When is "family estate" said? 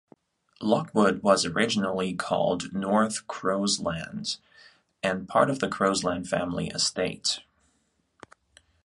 6.27-7.41